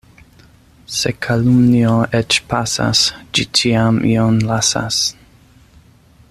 [0.99, 1.91] Se kalumnio
[2.21, 3.03] eĉ pasas,
[3.39, 4.99] ĝi ĉiam ion lasas.